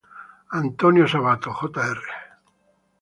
Antonio 0.61 1.05
Sabato, 1.07 1.51
Jr. 1.53 1.99